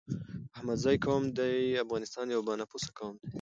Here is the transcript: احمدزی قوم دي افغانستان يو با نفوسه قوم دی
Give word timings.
احمدزی 0.55 0.95
قوم 1.05 1.23
دي 1.39 1.55
افغانستان 1.85 2.25
يو 2.35 2.41
با 2.47 2.53
نفوسه 2.61 2.89
قوم 2.99 3.13
دی 3.21 3.27